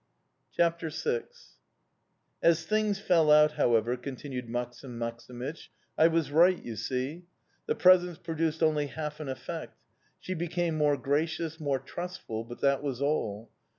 [0.51, 1.25] CHAPTER VI
[2.41, 7.25] "AS things fell out, however," continued Maksim Maksimych, "I was right, you see.
[7.67, 9.77] The presents produced only half an effect.
[10.19, 13.51] She became more gracious more trustful but that was all.